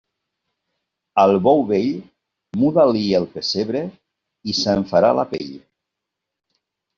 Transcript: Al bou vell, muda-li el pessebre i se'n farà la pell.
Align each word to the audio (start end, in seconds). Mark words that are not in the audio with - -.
Al 1.23 1.33
bou 1.47 1.59
vell, 1.71 1.91
muda-li 2.61 3.03
el 3.19 3.27
pessebre 3.35 3.83
i 4.53 4.57
se'n 4.61 4.89
farà 4.95 5.13
la 5.21 5.27
pell. 5.35 5.53